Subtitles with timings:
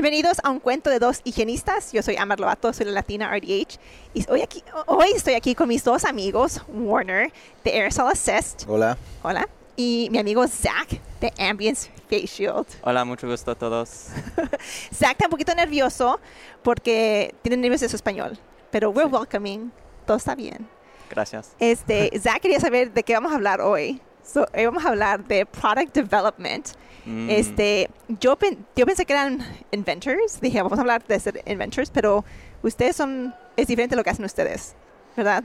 [0.00, 1.92] Bienvenidos a un cuento de dos higienistas.
[1.92, 3.78] Yo soy Amar Lovato, soy la latina RDH.
[4.14, 7.30] Y hoy, aquí, hoy estoy aquí con mis dos amigos, Warner,
[7.62, 8.62] de Aerosol Assist.
[8.66, 8.96] Hola.
[9.22, 9.46] Hola.
[9.76, 10.88] Y mi amigo Zach,
[11.20, 12.66] de Ambience Face Shield.
[12.80, 13.88] Hola, mucho gusto a todos.
[14.94, 16.18] Zach está un poquito nervioso
[16.62, 18.38] porque tiene nervios de su español.
[18.70, 19.70] Pero we're welcoming.
[20.06, 20.66] Todo está bien.
[21.10, 21.50] Gracias.
[21.58, 24.00] Este, Zach quería saber de qué vamos a hablar hoy.
[24.32, 26.68] So, hoy vamos a hablar de product development.
[27.04, 27.90] Mm, Este,
[28.20, 30.40] yo, pen- yo pensé que eran inventors.
[30.40, 32.24] Dije, vamos a hablar de ser inventors, pero
[32.62, 34.74] ustedes son, es diferente lo que hacen ustedes,
[35.16, 35.42] ¿verdad?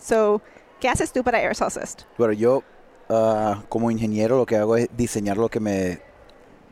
[0.00, 0.40] So,
[0.80, 2.02] ¿qué haces tú para Aerosol Assist?
[2.16, 2.62] Bueno, yo
[3.08, 6.00] ah, como ingeniero lo que hago es diseñar lo que me...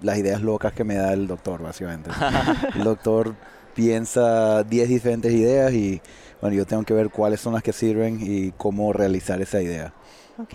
[0.02, 2.10] las ideas locas que me da el doctor, básicamente.
[2.76, 3.34] el doctor
[3.74, 6.00] piensa 10 diferentes ideas y
[6.40, 9.92] bueno, yo tengo que ver cuáles son las que sirven y cómo realizar esa idea.
[10.38, 10.54] Ok.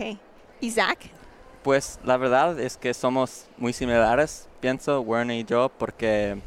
[0.61, 0.97] ¿Y Zach?
[1.63, 6.37] Pues la verdad es que somos muy similares, pienso, Werner y yo, porque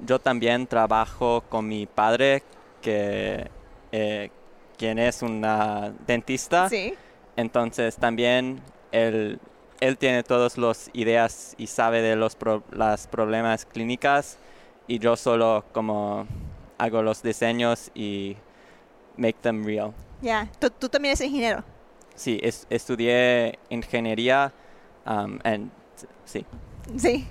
[0.00, 2.42] yo también trabajo con mi padre,
[2.80, 3.48] que
[3.92, 4.30] eh,
[4.76, 6.68] quien es una dentista.
[6.68, 6.94] Sí.
[7.36, 8.60] Entonces también
[8.92, 9.40] él,
[9.80, 14.38] él tiene todas las ideas y sabe de los pro- las problemas clínicas
[14.86, 16.26] y yo solo como
[16.78, 18.36] hago los diseños y
[19.16, 19.92] make them real.
[20.20, 20.48] Ya.
[20.60, 21.64] ¿Tú, tú también eres ingeniero.
[22.14, 24.52] Sí, es- estudié ingeniería
[25.06, 25.70] um, and
[26.24, 26.44] sí,
[26.96, 27.26] Sí.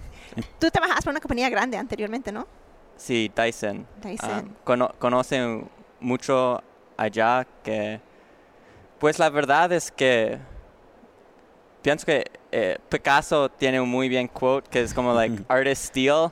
[0.59, 2.47] Tú trabajabas para una compañía grande anteriormente, ¿no?
[2.95, 3.85] sí, Dyson.
[4.01, 4.45] Dyson.
[4.45, 5.67] Um, cono- conocen
[5.99, 6.61] mucho
[6.97, 7.99] allá que,
[8.99, 10.37] pues la verdad es que
[11.81, 16.31] pienso que eh, Picasso tiene un muy bien quote que es como like artist steal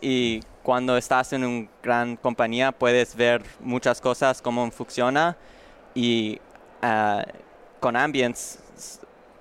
[0.00, 5.36] y cuando estás en una gran compañía puedes ver muchas cosas cómo funciona
[5.94, 6.40] y
[6.82, 7.24] ah,
[7.80, 8.58] con Ambience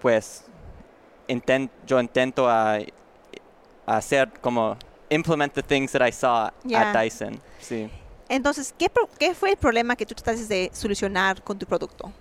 [0.01, 0.43] pues
[1.27, 2.75] inten- yo intento a,
[3.85, 4.77] a hacer como
[5.09, 6.91] implement the things that I saw Yeah.
[6.91, 7.39] at Dyson.
[7.59, 7.89] Sí.
[8.29, 12.11] Entonces, ¿qué, pro- ¿qué fue el problema que tú trataste de solucionar con tu producto?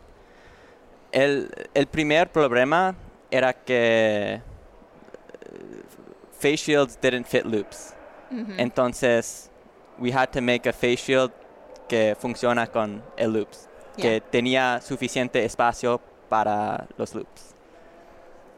[1.13, 2.95] El, el primer problema
[3.31, 4.41] era que eh,
[6.39, 7.93] face shields didn't fit loops.
[8.59, 9.51] Entonces,
[9.99, 11.31] we had to make a face shield
[11.89, 13.69] que funciona con el loops,
[13.99, 14.31] que Yeah.
[14.31, 17.55] tenía suficiente espacio para los loops.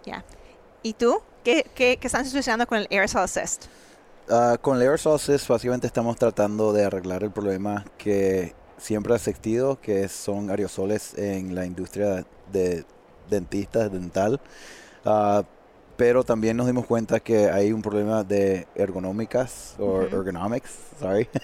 [0.05, 0.25] Ya.
[0.83, 1.23] ¿Y tú?
[1.45, 3.67] ¿Qué, qué, qué están solucionando con el Aerosol Assist?
[4.29, 9.81] Ah, con Layer Sauces básicamente estamos tratando de arreglar el problema que siempre ha existido,
[9.81, 12.85] que son aerosoles en la industria de
[13.31, 14.41] dentistas dental.
[15.05, 15.45] Ah,
[15.99, 20.71] pero también nos dimos cuenta que hay un problema de ergonómicas o ergonomics,
[21.01, 21.29] sorry.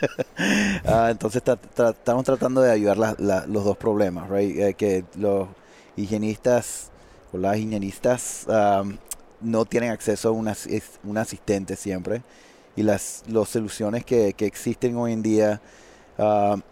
[0.86, 1.58] Ah, entonces tra-
[1.92, 4.58] estamos tratando de ayudar la- la- los dos problemas, right?
[4.58, 5.48] Eh, que los
[5.96, 6.90] higienistas
[7.32, 8.46] o las higienistas
[9.40, 10.66] no tienen acceso a un, as-
[11.18, 12.22] asistente siempre
[12.76, 15.60] y las, las soluciones que, que existen hoy en día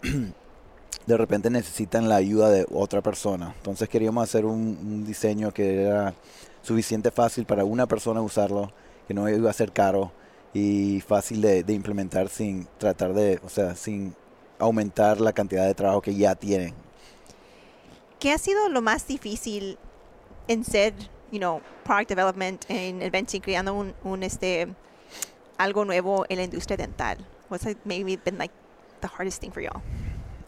[1.07, 3.53] de repente necesitan la ayuda de otra persona.
[3.57, 6.13] Entonces queríamos hacer un, un diseño que era
[6.63, 8.71] suficiente fácil para una persona usarlo,
[9.07, 10.11] que no iba a ser caro
[10.53, 14.15] y fácil de, de implementar sin tratar de, o sea, sin
[14.57, 16.73] aumentar la cantidad de trabajo que ya tienen.
[18.19, 19.77] ¿Qué ha sido lo más difícil
[20.47, 20.93] en ser,
[21.31, 24.67] you know, product development, en inventing, creando un, un, este,
[25.57, 27.17] algo nuevo en la industria dental?
[27.49, 28.53] What's like, maybe been like
[29.01, 29.81] the hardest thing for y'all?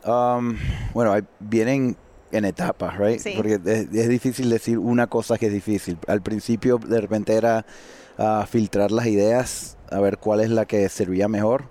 [0.06, 0.58] Um,
[0.94, 1.98] bueno, vienen
[2.32, 3.20] en etapas, right?
[3.20, 3.34] Sí.
[3.36, 5.98] Porque es, es difícil decir una cosa que es difícil.
[6.08, 7.66] Al principio, de repente era
[8.18, 11.70] ah, filtrar las ideas, a ver cuál es la que servía mejor.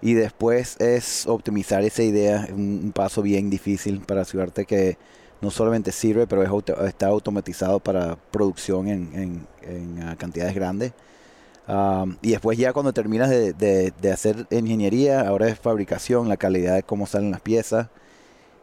[0.00, 4.96] Y después es optimizar esa idea, un, un paso bien difícil para asegurarte que
[5.40, 10.54] no solamente sirve, pero es auto- está automatizado para producción en, en- en, ah, cantidades
[10.54, 10.92] grandes.
[11.66, 16.36] Um, y después ya cuando terminas de, de- de hacer ingeniería, ahora es fabricación, la
[16.38, 17.88] calidad de cómo salen las piezas.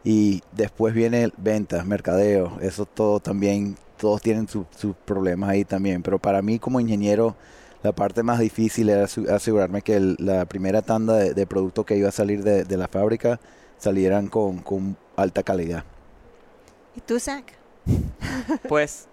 [0.08, 6.00] Y después viene ventas, mercadeo, eso todo también, todos tienen su- sus problemas ahí también.
[6.00, 7.34] Pero para mí como ingeniero,
[7.82, 9.02] la parte más difícil era
[9.34, 12.76] asegurarme que el- la primera tanda de, de productos que iba a salir de, de
[12.76, 13.40] la fábrica
[13.78, 15.82] salieran con, con alta calidad.
[16.94, 17.44] ¿Y tú, Zach?
[18.68, 19.08] Pues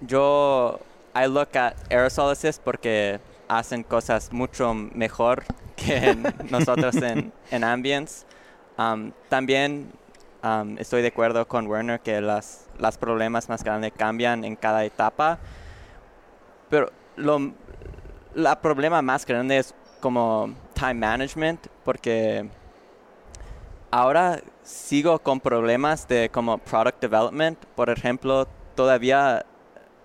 [0.00, 0.78] yo
[1.12, 3.18] I look at aerosol assist porque
[3.48, 5.42] hacen cosas mucho mejor
[5.74, 6.16] que
[6.50, 8.24] nosotros en, en Ambience.
[8.78, 9.88] Um, también
[10.78, 15.38] estoy de acuerdo con Werner que las, los problemas más grandes cambian en cada etapa,
[16.68, 17.52] pero lo
[18.34, 22.48] la problema más grande es como time management, porque
[23.90, 29.46] ahora sigo con problemas de como product development, por ejemplo, todavía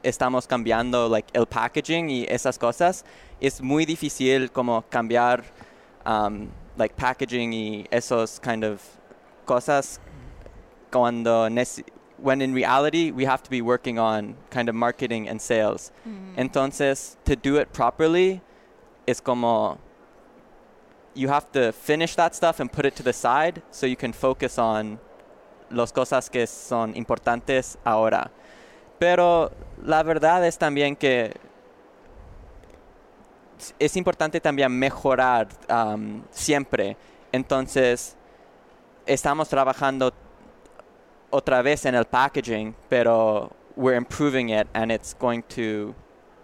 [0.04, 3.04] estamos cambiando like el packaging y esas cosas.
[3.42, 5.44] Es muy difícil como cambiar
[6.06, 6.48] um,
[6.78, 8.82] like packaging y esos kind of
[9.46, 10.00] cosas
[10.92, 11.48] cuando
[12.22, 15.92] when in reality we have to be working on kind of marketing and sales.
[16.08, 16.36] Mm.
[16.36, 18.42] Entonces, to do it properly
[19.08, 19.78] is como
[21.14, 24.14] you have to finish that stuff and put it to the side so you can
[24.14, 25.00] focus on
[25.72, 28.32] las cosas que son importantes ahora.
[29.00, 29.52] Pero
[29.84, 31.34] la verdad es también que
[33.78, 36.96] es importante también mejorar um, siempre.
[37.32, 38.16] Entonces,
[39.06, 40.14] estamos trabajando
[41.32, 45.96] otra vez en el packaging, pero we're improving it and it's going to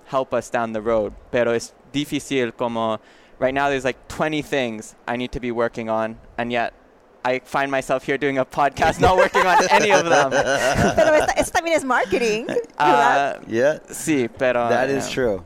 [0.06, 1.14] help us down the road.
[1.32, 3.00] Pero es difícil como
[3.40, 6.74] right now there's like 20 things I need to be working on and yet
[7.24, 10.30] I find myself here doing a podcast not working on any of them.
[10.96, 12.48] Pero esto también es marketing.
[12.78, 13.80] Uh, yeah.
[13.90, 15.42] Sí, pero That is true.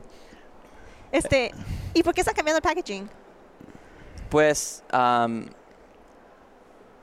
[1.12, 1.52] Este,
[1.94, 3.08] ¿y por qué está cambiando el packaging?
[4.28, 5.46] Pues um,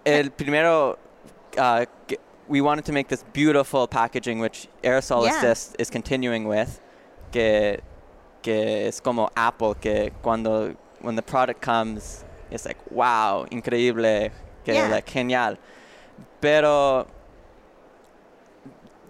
[0.06, 0.98] el primero
[1.57, 1.86] uh,
[2.48, 5.38] we wanted to make this beautiful packaging, which Aerosol yeah.
[5.38, 6.80] Assist is continuing with,
[7.32, 7.80] que,
[8.42, 14.32] que es como Apple, que cuando when the product comes, it's like, wow, increíble,
[14.64, 14.88] que yeah.
[14.88, 15.58] like, genial.
[16.42, 17.08] Pero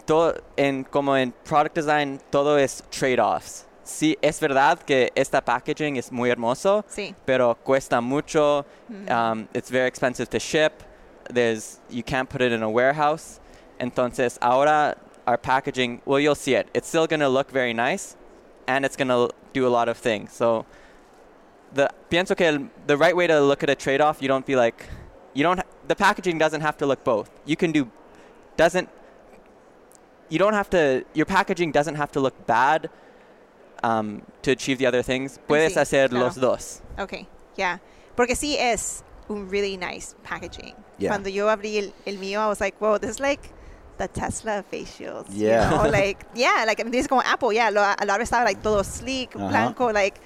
[0.06, 3.66] todo en, como en product design, todo es trade-offs.
[3.84, 7.14] Sí, es verdad que esta packaging es muy hermoso, sí.
[7.24, 8.66] pero cuesta mucho.
[8.90, 9.10] Mm.
[9.10, 10.82] Um, it's very expensive to ship
[11.28, 13.40] there's you can't put it in a warehouse.
[13.80, 14.96] Entonces ahora
[15.26, 16.68] our packaging, well you'll see it.
[16.74, 18.16] It's still going to look very nice
[18.66, 20.32] and it's going to do a lot of things.
[20.32, 20.64] So
[21.72, 24.56] the pienso que el, the right way to look at a trade-off, you don't be
[24.56, 24.88] like
[25.34, 27.30] you don't the packaging doesn't have to look both.
[27.44, 27.90] You can do
[28.56, 28.88] doesn't
[30.28, 32.90] you don't have to your packaging doesn't have to look bad
[33.82, 35.38] um, to achieve the other things.
[35.48, 36.24] Puedes sí, hacer claro.
[36.24, 36.82] los dos.
[36.98, 37.26] Okay.
[37.56, 37.78] Yeah.
[38.16, 40.74] Porque sí es un really nice packaging.
[40.98, 41.10] Yeah.
[41.10, 43.52] Cuando yo abrí el, el mío, I was like, whoa, this is like
[43.98, 45.34] the Tesla face shields.
[45.34, 45.70] Yeah.
[45.70, 45.90] You know?
[45.98, 49.48] like, yeah, like, this como Apple, yeah, lo, lo estaba like todo sleek, uh-huh.
[49.48, 50.20] blanco, like,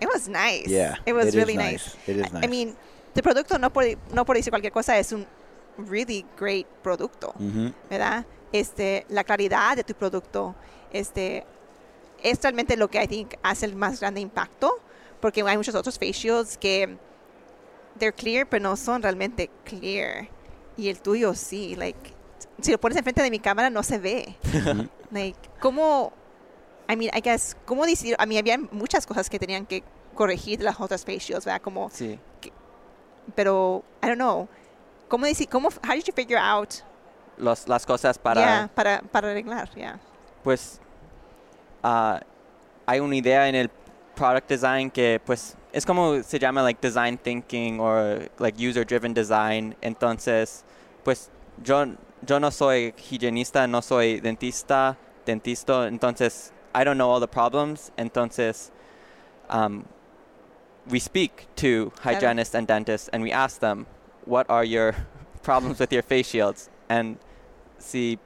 [0.00, 0.68] it was nice.
[0.68, 0.96] Yeah.
[1.06, 1.94] It was it really nice.
[1.96, 2.08] nice.
[2.08, 2.44] It is nice.
[2.44, 2.76] I, mean,
[3.14, 5.26] tu producto no por, no por decir cualquier cosa es un
[5.78, 7.72] really great producto, mm-hmm.
[7.90, 8.24] ¿verdad?
[8.52, 10.54] Este, la claridad de tu producto,
[10.92, 11.44] este,
[12.22, 14.78] es realmente lo que I think hace el más grande impacto,
[15.20, 16.96] porque hay muchos otros face shields que
[17.98, 20.28] they're clear, pero no son realmente clear.
[20.76, 22.12] Y el tuyo sí, like,
[22.60, 24.36] si lo pones enfrente de mi cámara no se ve.
[25.10, 26.12] like, ¿cómo,
[26.88, 29.82] I mean, I guess, cómo decir, a mí había muchas cosas que tenían que
[30.14, 31.62] corregir de las otras face shields, ¿verdad?
[31.62, 32.18] Como, sí.
[32.40, 32.52] Que,
[33.34, 34.48] pero, I don't know,
[35.08, 36.74] ¿cómo decir, cómo, how did you figure out?
[37.36, 38.40] Los, las cosas para...
[38.40, 39.98] Yeah, para, para arreglar, yeah.
[40.42, 40.80] Pues,
[41.82, 42.18] uh,
[42.86, 43.70] hay una idea en el
[44.14, 49.12] product design que, pues, es como se llama like design thinking or like user driven
[49.12, 49.74] design.
[49.82, 50.64] Entonces,
[51.02, 51.30] pues
[51.62, 51.86] yo
[52.26, 57.90] yo no soy higienista, no soy dentista, dentista, entonces I don't know all the problems.
[57.96, 58.70] Entonces,
[59.48, 59.84] um,
[60.88, 63.86] we speak to hygienists and dentists and we ask them,
[64.24, 64.94] what are your
[65.42, 66.68] problems with your face shields?
[66.88, 67.18] And
[67.78, 68.18] see,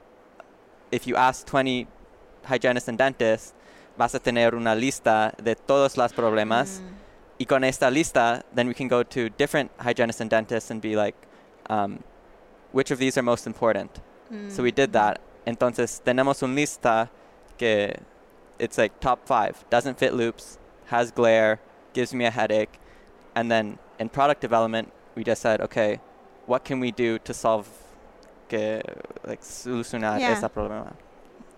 [0.90, 1.86] if you ask 20
[2.44, 3.54] hygienists and dentists,
[3.98, 6.80] vas a tener una lista de todos los problemas.
[6.80, 6.98] Mm.
[7.38, 10.96] y con esta lista, then we can go to different hygienists and dentists and be
[10.96, 11.14] like,
[11.70, 12.02] um,
[12.72, 14.00] which of these are most important?
[14.32, 14.50] Mm.
[14.50, 15.20] So we did that.
[15.46, 17.08] Entonces tenemos una lista
[17.56, 17.94] que
[18.58, 21.60] it's like top five, doesn't fit loops, has glare,
[21.92, 22.80] gives me a headache.
[23.34, 26.00] And then in product development, we just said, okay,
[26.46, 27.68] what can we do to solve
[28.48, 28.82] que,
[29.24, 30.32] like, solucionar yeah.
[30.32, 30.92] ese problema?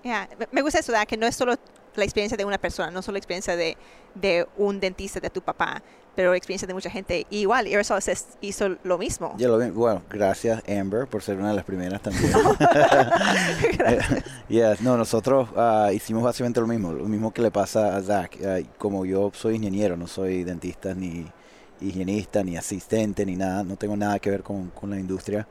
[0.03, 1.57] Yeah, me gusta eso, que no es solo
[1.95, 3.77] la experiencia de una persona, no solo la experiencia de,
[4.15, 5.83] de un dentista, de tu papá,
[6.15, 7.27] pero la experiencia de mucha gente.
[7.31, 8.01] Y igual, Aerosol
[8.41, 9.35] hizo lo mismo.
[9.39, 12.33] Lo bueno, gracias Amber por ser una de las primeras también.
[14.49, 18.37] yes, no, nosotros uh, hicimos básicamente lo mismo, lo mismo que le pasa a Zach.
[18.41, 21.27] Uh, como yo soy ingeniero, no soy dentista ni
[21.81, 25.47] higienista, ni asistente, ni nada, no tengo nada que ver con, con la industria.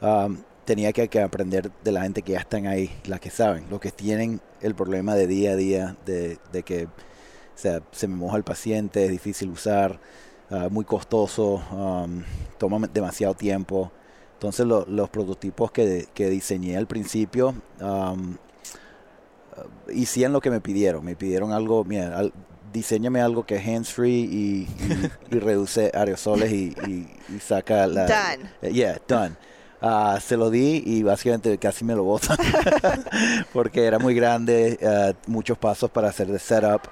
[0.00, 3.64] Um, tenía que, que, aprender de la gente que ya están ahí, las que saben,
[3.70, 8.06] los que tienen el problema de día a día, de, de que O sea, se
[8.08, 9.98] me moja el paciente, es difícil usar,
[10.50, 12.22] ah, muy costoso, um,
[12.58, 13.90] toma demasiado tiempo.
[14.34, 18.36] Entonces lo- los prototipos que, que diseñé al principio um,
[19.92, 21.04] hicieron lo que me pidieron.
[21.04, 22.32] Me pidieron algo, mira, al-
[22.72, 27.08] diseñame algo que es hands-free y, y- y reduce aerosoles y, y-
[27.40, 28.06] saca la...
[28.06, 28.72] Done.
[28.74, 29.36] Yeah, done.
[29.80, 32.38] Ah, se lo di y básicamente casi me lo botan
[33.52, 36.82] porque era muy grande, ah, muchos pasos para hacer de setup,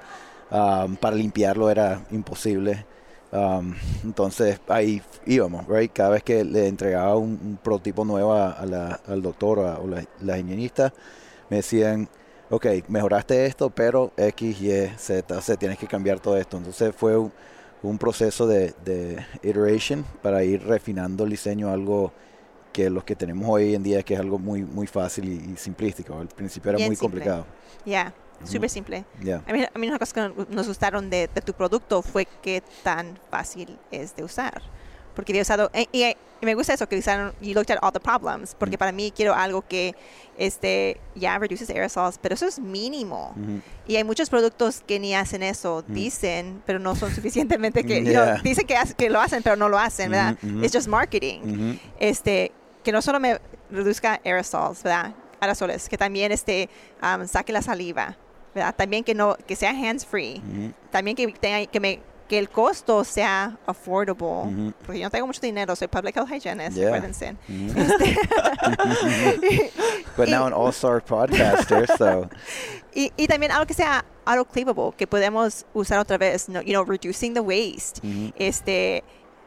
[0.50, 2.84] um, para limpiarlo era imposible.
[3.32, 3.74] Um,
[4.04, 5.92] entonces ahí íbamos, right?
[5.92, 10.36] Cada vez que le entregaba un, prototipo nuevo a, la- al doctor o la, la
[11.50, 12.08] me decían,
[12.50, 16.56] ok, mejoraste esto, pero X, Y, Z, o sea, tienes que cambiar todo esto.
[16.56, 18.74] Entonces fue un, proceso de,
[19.42, 22.12] iteration para ir refinando el diseño algo
[22.74, 25.56] que los que tenemos hoy en día que es algo muy muy fácil y, y
[25.56, 26.18] simplístico.
[26.18, 27.20] Al principio era Bien muy simple.
[27.20, 27.46] complicado.
[27.86, 28.12] Ya,
[28.42, 28.48] Ujú.
[28.52, 29.04] súper simple.
[29.22, 29.42] Yeah.
[29.46, 32.62] A mí, a mí una cosa que nos gustaron de, de tu producto fue que
[32.82, 34.60] tan fácil es de usar.
[35.14, 37.92] Porque he usado, eh, y, y me gusta eso que usaron, you looked at all
[37.92, 38.78] the problems, porque Mm.
[38.80, 39.94] para mí quiero algo que,
[40.36, 43.32] este, ya reduces aerosols, pero eso es mínimo.
[43.86, 45.92] Y hay muchos productos que ni hacen eso, Mm.
[45.94, 48.40] dicen, pero no son suficientemente que, you know, Yeah.
[48.42, 50.36] dicen que, hace- que lo hacen, pero no lo hacen, ¿verdad?
[50.62, 51.76] It's just marketing.
[52.00, 52.50] Este,
[52.84, 55.14] que no solo me reduzca aerosols, ¿verdad?
[55.40, 56.68] Aerosoles, que también este,
[57.02, 58.16] um, saque la saliva,
[58.54, 58.74] ¿verdad?
[58.76, 60.40] También que no, que sea hands free.
[60.46, 60.72] Ujú.
[60.90, 64.26] También que tenga, que me, que el costo sea affordable.
[64.26, 64.72] Ujú.
[64.86, 66.86] Porque yo no tengo mucho dinero, soy public health hygienist, Yeah.
[66.88, 67.36] acuérdense.
[67.48, 67.80] Ujú.
[67.80, 68.16] Este,
[70.16, 72.28] But now an all-star podcaster, so
[72.94, 76.84] y, y también algo que sea autoclavable, que podemos usar otra vez, no, you know,
[76.84, 78.00] reducing the waste.
[78.06, 78.32] ujú.
[78.36, 79.02] Este,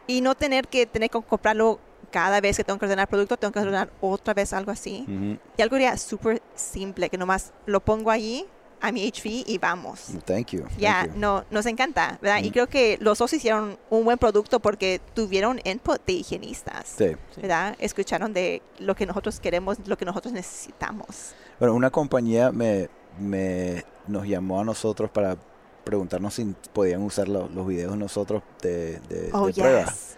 [0.05, 1.79] y no tener que tener que comprarlo
[2.11, 5.03] cada vez que tengo que ordenar producto, tengo que ordenar otra vez algo así.
[5.07, 5.37] Ujú.
[5.57, 8.45] Y algo ya súper simple, que nomás lo pongo allí
[8.79, 10.05] a mi HV y vamos.
[10.25, 10.63] Thank you.
[10.77, 11.13] Ya, you.
[11.15, 12.43] no, nos encanta, ¿verdad?
[12.43, 17.09] Y creo que los dos hicieron un buen producto porque tuvieron input de higienistas, Sí.
[17.33, 17.41] Sí.
[17.41, 17.75] ¿verdad?
[17.79, 21.31] Escucharon de lo que nosotros queremos, lo que nosotros necesitamos.
[21.59, 22.87] Bueno, una compañía me,
[23.19, 25.37] me nos llamó a nosotros para
[25.83, 29.85] preguntarnos si podían usar lo- los videos de nosotros de, de, Oh, de prueba.
[29.85, 30.17] yes.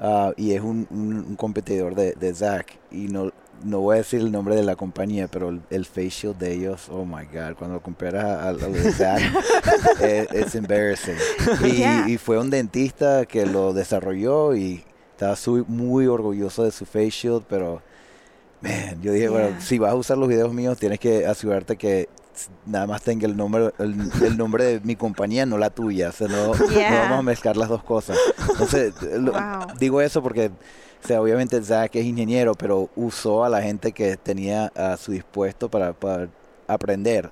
[0.00, 2.66] Ah, y es un, un- un competidor de, de Zach.
[2.90, 3.32] Y no,
[3.64, 6.52] no voy a decir el nombre de la compañía, pero el, el face shield de
[6.52, 9.20] ellos, oh my god, cuando lo comparas a, a lo de Zach,
[10.00, 11.16] es, embarrassing.
[11.64, 12.08] Y, Yeah.
[12.08, 17.10] y fue un dentista que lo desarrolló y estaba su- muy orgulloso de su face
[17.10, 17.82] shield, pero,
[18.60, 22.08] man, yo dije, bueno, si vas a usar los videos míos, tienes que asegurarte que
[22.66, 26.12] nada más tenga el nombre el, el nombre de mi compañía no la tuya o
[26.12, 27.02] sea no, no Yeah.
[27.02, 28.16] vamos a mezclar las dos cosas
[28.50, 29.74] entonces lo- Wow.
[29.78, 30.50] digo eso porque
[31.02, 35.12] o sea, obviamente Zach es ingeniero, pero usó a la gente que tenía a su
[35.12, 36.28] dispuesto para, para
[36.66, 37.30] aprender.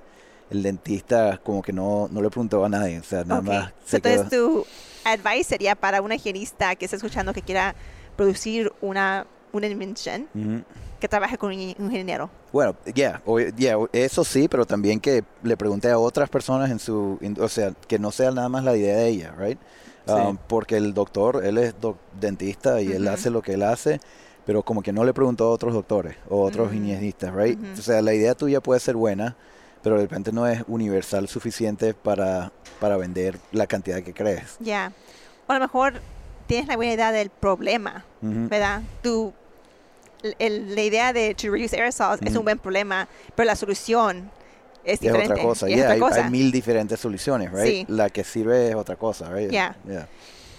[0.49, 3.45] El dentista como que no, no le preguntó a nadie, o sea, nada Ok.
[3.47, 4.21] más se quedó.
[4.23, 4.65] Entonces, tu
[5.03, 7.75] advice sería para una higienista que está escuchando que quiera
[8.15, 10.63] producir una, una invención Ujú.
[10.99, 12.29] Que trabaje con un in- un ingeniero.
[12.51, 13.21] Bueno, ya,
[13.55, 17.37] yeah, o- eso sí, pero también que le pregunte a otras personas en su, in-
[17.39, 19.59] o sea, que no sea nada más la idea de ella, right?
[20.05, 20.13] Sí.
[20.13, 23.13] Um, porque el doctor, él es doc- dentista y él Ujú.
[23.13, 23.99] hace lo que él hace,
[24.45, 26.75] pero como que no le preguntó a otros doctores o otros Mm.
[26.75, 27.59] higienistas, right?
[27.61, 27.73] Ujú.
[27.77, 29.35] O sea, la idea tuya puede ser buena,
[29.83, 34.55] pero de repente no es universal suficiente para, para vender la cantidad que crees.
[34.61, 34.93] Ya.
[35.47, 35.95] O a lo mejor
[36.47, 38.05] tienes la buena idea del problema.
[38.21, 38.81] ¿verdad?
[39.03, 39.33] Tu,
[40.39, 42.39] el- la idea de to reduce aerosols es Ujú.
[42.39, 44.29] un buen problema, pero la solución
[44.83, 45.33] es Es diferente.
[45.33, 46.23] otra cosa, y es yeah, otra hay, cosa.
[46.25, 47.65] hay mil diferentes soluciones, right?
[47.65, 47.85] Sí.
[47.89, 49.49] La que sirve es otra cosa, right?
[49.51, 49.75] Yeah.
[49.87, 50.07] Yeah.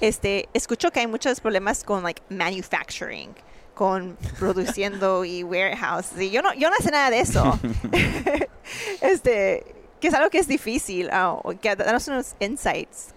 [0.00, 3.30] Este, escucho que hay muchos problemas con like manufacturing,
[3.74, 6.08] con produciendo y warehouse.
[6.18, 7.58] Y yo no, yo no sé nada de eso.
[9.00, 9.64] este,
[10.00, 11.08] que es algo que es difícil.
[11.12, 13.08] ah, o que danos unos insights.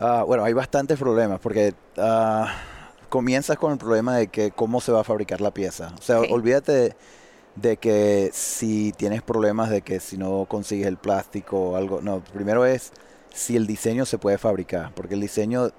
[0.00, 2.54] Ah, bueno, hay bastantes problemas porque ah,
[3.14, 5.92] comienzas con el problema de que cómo se va a fabricar la pieza.
[5.96, 6.26] O sea, Ok.
[6.32, 6.96] olvídate de,
[7.54, 12.00] de que si tienes problemas de que si no consigues el plástico o algo.
[12.00, 12.90] No, primero es
[13.32, 15.72] si el diseño se puede fabricar, porque el diseño, o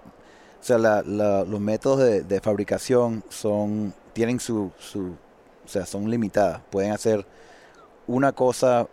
[0.61, 5.01] sea, la- la- los métodos de, de fabricación son tienen su, su,
[5.65, 6.61] o sea, son limitadas.
[6.69, 7.25] Pueden hacer
[8.07, 8.87] una cosa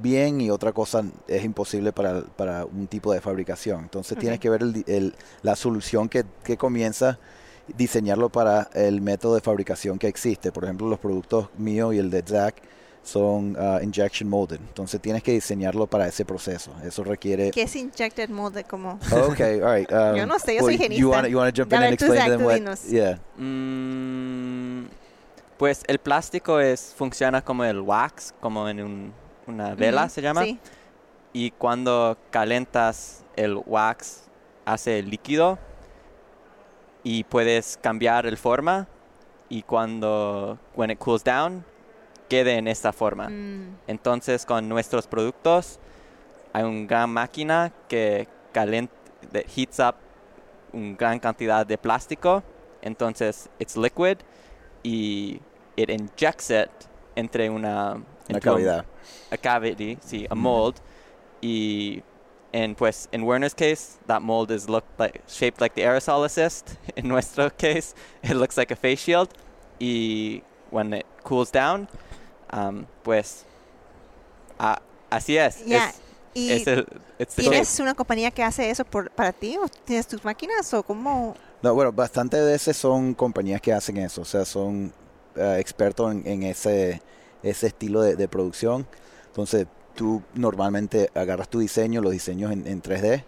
[0.00, 3.80] bien y otra cosa es imposible para, para un tipo de fabricación.
[3.82, 7.18] Entonces tienes que ver el- la solución que, que comienza,
[7.76, 10.52] diseñarlo para el método de fabricación que existe.
[10.52, 12.54] Por ejemplo, los productos míos y el de Zach
[13.02, 14.56] son ah, injection molded.
[14.60, 16.72] Entonces tienes que diseñarlo para ese proceso.
[16.84, 17.50] Eso requiere...
[17.50, 18.64] ¿Qué es injected mold?
[18.66, 18.98] Como,
[19.30, 19.90] Okay, all right.
[19.92, 21.06] um, Yo no sé, yo soy You higienista.
[21.08, 22.54] wanna, you wanna jump in and explain Zach, them what?
[22.56, 22.84] dinos.
[22.90, 23.18] Yeah.
[23.36, 24.86] Mm,
[25.56, 29.12] pues el plástico es funciona como el wax, como en un-
[29.46, 30.44] una vela Ujú, se llama.
[30.44, 30.58] Sí.
[31.32, 34.24] y cuando calentas el wax
[34.64, 35.58] hace líquido
[37.02, 38.86] y puedes cambiar el forma
[39.48, 41.64] y cuando when it cools down
[42.28, 43.28] quede en esta forma.
[43.28, 43.76] Mm.
[43.86, 45.78] Entonces con nuestros productos
[46.52, 48.90] hay una gran máquina que calent
[49.32, 49.94] that heats up
[50.72, 52.42] una gran cantidad de plástico.
[52.82, 54.18] Entonces it's liquid
[54.82, 55.40] y
[55.76, 56.68] it injects it
[57.16, 58.84] entre una, Una entre un- cavidad.
[59.30, 60.76] a cavity, sí, a mold.
[61.40, 62.02] Y
[62.52, 66.76] en pues in Werner's case, that mold is look like shaped like the aerosol assist.
[66.96, 69.28] In nuestro case, it looks like a face shield.
[69.80, 71.88] Y when it cools down,
[72.52, 73.44] um, pues
[74.58, 75.64] a- así es.
[75.66, 75.94] Ya, Es,
[76.34, 76.86] ¿Y es el,
[77.18, 77.82] it's the tienes shape.
[77.82, 79.56] una compañía que hace eso por, para ti?
[79.56, 80.72] ¿O tienes tus máquinas?
[80.74, 81.34] ¿O cómo?
[81.62, 84.92] No, bueno, bastante de esas son compañías que hacen eso, o sea, son
[85.34, 87.02] eh, expertos en, en ese,
[87.42, 88.86] ese estilo de, de producción.
[89.26, 89.66] Entonces,
[89.98, 93.24] tú normalmente agarras tu diseño, los diseños en, en 3D,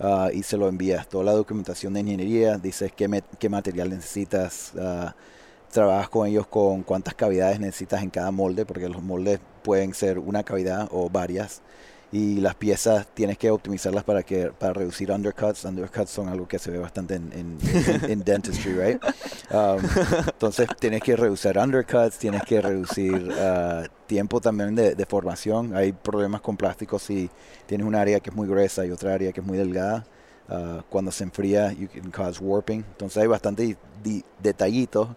[0.00, 1.08] ah, y se lo envías.
[1.08, 5.14] Toda la documentación de ingeniería, dices qué, me- qué material necesitas, ah,
[5.72, 10.18] trabajas con ellos con cuántas cavidades necesitas en cada molde, porque los moldes pueden ser
[10.18, 11.62] una cavidad o varias.
[12.12, 15.64] Y las piezas tienes que optimizarlas para que para reducir undercuts.
[15.64, 17.58] Undercuts son algo que se ve bastante en, en-
[18.10, 19.02] en dentistry, right?
[19.52, 19.80] Um,
[20.28, 25.74] entonces tienes que reducir undercuts, tienes que reducir ah, tiempo también de, de formación.
[25.74, 27.28] Hay problemas con plásticos si
[27.66, 30.04] tienes un área que es muy gruesa y otra área que es muy delgada.
[30.48, 32.84] Ah, cuando se enfría, you can cause warping.
[32.92, 35.08] Entonces hay bastante di- di- detallitos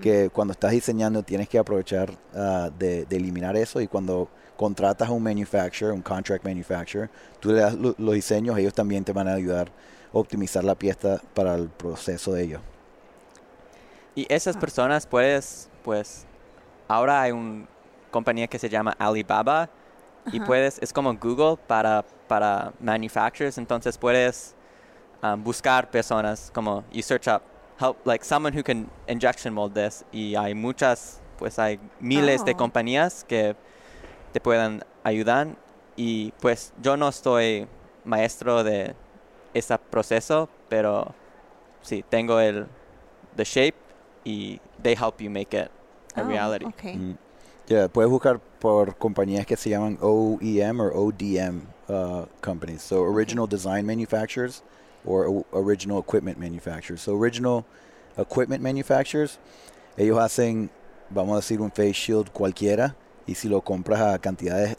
[0.00, 5.08] que cuando estás diseñando tienes que aprovechar ah, de, de eliminar eso y cuando contratas
[5.08, 9.12] a un manufacturer, un contract manufacturer, tú le das lo- los diseños, ellos también te
[9.12, 9.68] van a ayudar
[10.14, 12.60] a optimizar la pieza para el proceso de ellos.
[14.14, 14.60] Y esas Ah.
[14.60, 16.26] personas puedes, pues,
[16.88, 17.66] ahora hay una
[18.10, 19.70] compañía que se llama Alibaba
[20.26, 20.46] y Ajá.
[20.46, 24.54] puedes, es como Google para, para manufacturers, entonces puedes
[25.22, 27.42] um, buscar personas como, you search up,
[27.80, 32.52] help, like someone who can injection mold this y hay muchas, pues hay miles de
[32.52, 32.56] Oh.
[32.56, 33.56] compañías que
[34.32, 35.48] te pueden ayudar
[35.96, 37.66] y pues yo no estoy
[38.04, 38.94] maestro de
[39.54, 41.14] ese proceso, pero
[41.82, 42.66] sí, tengo el
[43.36, 43.76] the shape
[44.24, 45.70] y they help you make it
[46.14, 46.66] a Oh, reality.
[46.66, 46.82] ok.
[46.94, 47.16] Mm.
[47.68, 52.82] Yeah, puedes buscar por compañías que se llaman OEM o ODM uh, companies.
[52.82, 54.62] So original design manufacturers
[55.06, 57.00] or o- original equipment manufacturers.
[57.02, 57.64] So original
[58.18, 59.38] equipment manufacturers,
[59.96, 60.70] ellos hacen,
[61.08, 62.94] vamos a decir, un face shield cualquiera
[63.26, 64.76] y si lo compras a cantidades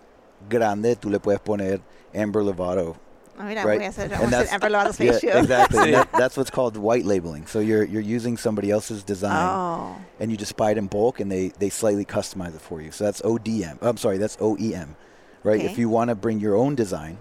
[0.50, 1.80] grandes, tú le puedes poner
[2.14, 2.96] Amber Lovato
[3.38, 3.80] Ah, mira, Right.
[3.80, 5.36] voy a hacer, And vamos a hacer that's- Amber Lovatos Yeah, face shield.
[5.38, 5.80] exactly.
[5.80, 5.92] Sí.
[5.92, 7.48] That- that's what's called white labeling.
[7.48, 11.20] So you're you're using somebody else's design Oh, and you just buy it in bulk
[11.20, 12.92] and they, they slightly customize it for you.
[12.92, 13.78] So that's ODM.
[13.82, 14.96] I'm sorry, that's OEM.
[15.44, 15.60] Right?
[15.60, 15.66] Okay.
[15.72, 17.18] If you want to bring your own design,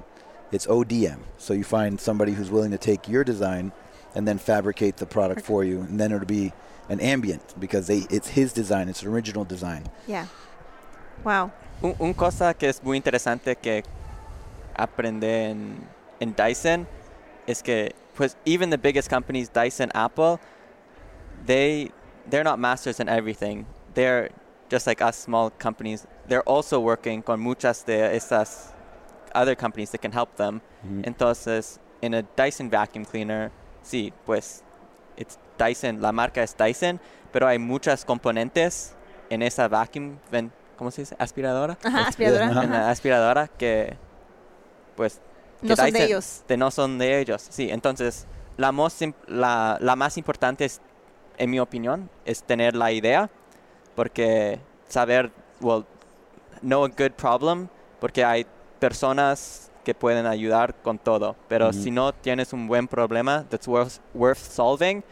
[0.52, 1.20] it's ODM.
[1.38, 3.72] So you find somebody who's willing to take your design
[4.14, 6.52] and then fabricate the product for you and then it'll be
[6.90, 9.84] an ambient because they it's his design, it's an original design.
[10.06, 10.26] yeah.
[11.24, 11.50] Wow.
[11.82, 13.82] Un, un cosa que es muy interesante que
[14.76, 15.76] aprendí en,
[16.22, 16.86] en Dyson
[17.46, 20.38] es que, pues, even the biggest companies, Dyson, Apple,
[21.46, 21.90] they
[22.30, 23.66] they're not masters in everything.
[23.94, 24.30] They're
[24.70, 26.06] just like us small companies.
[26.28, 28.72] They're also working con muchas de estas
[29.34, 30.60] other companies that can help them.
[30.84, 31.02] Mhm.
[31.04, 33.50] Entonces, en a Dyson vacuum cleaner,
[33.82, 34.62] sí, pues,
[35.16, 37.00] it's Dyson, la marca es Dyson,
[37.32, 38.94] pero hay muchas componentes
[39.30, 41.16] en esa vacuum, ven- ¿cómo se dice?
[41.18, 41.76] Aspiradora.
[41.84, 42.62] Ajá, aspiradora.
[42.62, 43.96] En la aspiradora que,
[44.96, 45.31] pues, que
[45.62, 46.42] No son de ellos.
[46.48, 47.46] de no son de ellos.
[47.50, 50.80] Sí, entonces, la, mos im- la, la más importante, es,
[51.38, 53.30] en mi opinión, es tener la idea,
[53.94, 55.84] porque saber, well,
[56.60, 57.68] know a good problem,
[58.00, 58.46] porque hay
[58.78, 61.82] personas que pueden ayudar con todo, pero Ujú.
[61.82, 65.02] si no tienes un buen problema that's worth, worth solving,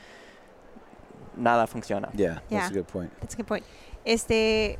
[1.37, 2.09] nada funciona.
[2.13, 2.67] Yeah, that's Yeah.
[2.67, 3.13] a good point.
[3.21, 3.65] That's a good point.
[4.05, 4.79] Este,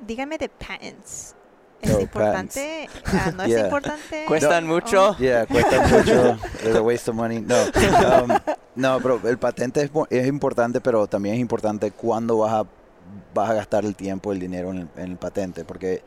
[0.00, 1.34] dígame de patents.
[1.80, 2.88] ¿Es Oh, importante?
[3.06, 4.24] Ah, ¿No es importante?
[4.26, 4.74] ¿Cuestan Oh.
[4.74, 5.16] mucho?
[5.18, 6.36] Yeah, cuesta mucho.
[6.64, 7.40] It's a waste of money.
[7.40, 7.54] No,
[8.24, 8.30] um,
[8.74, 12.64] no, pero el patente es, es importante, pero también es importante cuándo vas a,
[13.34, 15.64] vas a gastar el tiempo, el dinero en el, en el patente.
[15.64, 16.02] Porque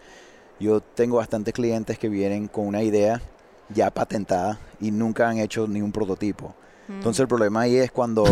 [0.60, 3.22] yo tengo bastantes clientes que vienen con una idea
[3.70, 6.54] ya patentada y nunca han hecho ni un prototipo.
[6.90, 8.26] Mm, Entonces el problema ahí es cuando,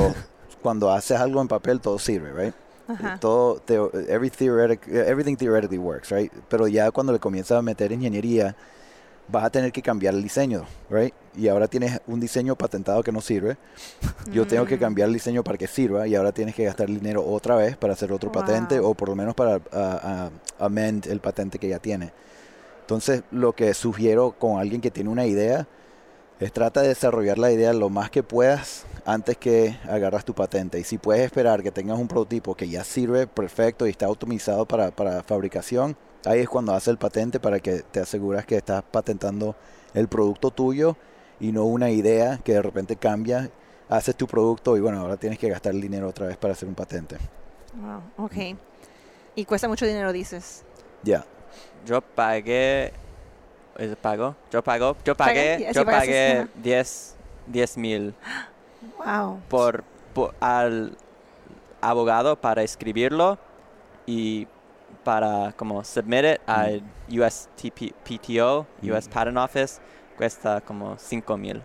[0.62, 2.54] cuando haces algo en papel, todo sirve, right?
[2.90, 3.18] Ajá.
[3.20, 6.32] todo teo- every theoretic, everything theoretically works, right?
[6.50, 8.56] Pero ya cuando le comienzas a meter ingeniería,
[9.32, 11.14] vas a tener que cambiar el diseño, right?
[11.38, 13.58] Y ahora tienes un diseño patentado que no sirve.
[14.32, 14.80] Yo tengo que Mm.
[14.80, 17.94] cambiar el diseño para que sirva y ahora tienes que gastar dinero otra vez para
[17.94, 18.90] hacer otro patente Wow.
[18.90, 20.30] o por lo menos para ah, ah,
[20.66, 22.12] amend el patente que ya tiene.
[22.82, 25.68] Entonces, lo que sugiero con alguien que tiene una idea
[26.40, 30.80] es trata de desarrollar la idea lo más que puedas antes que agarras tu patente.
[30.80, 34.66] Y si puedes esperar que tengas un prototipo que ya sirve perfecto y está optimizado
[34.66, 38.84] para, para fabricación, ahí es cuando haces el patente para que te aseguras que estás
[38.84, 39.56] patentando
[39.94, 40.96] el producto tuyo
[41.40, 43.50] y no una idea que de repente cambia,
[43.88, 46.68] haces tu producto y bueno, ahora tienes que gastar el dinero otra vez para hacer
[46.68, 47.18] un patente.
[47.74, 48.58] Wow, ok.
[49.36, 50.64] Y cuesta mucho dinero, dices.
[51.04, 51.26] Ya.
[51.86, 52.92] Yo pagué,
[53.78, 54.36] ¿es pago?
[54.52, 56.50] Yo pago, yo Pagué, yo pagué ajá.
[56.56, 57.16] 10
[57.48, 58.14] 10 mil
[58.98, 59.42] Wow.
[59.50, 60.98] por, por- al
[61.82, 63.38] abogado para escribirlo
[64.06, 64.48] y
[65.04, 69.80] para como submit it al USPTO, US Patent Office,
[70.18, 71.62] cuesta como 5 mil.